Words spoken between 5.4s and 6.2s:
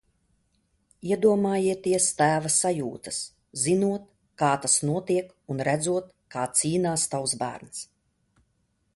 un redzot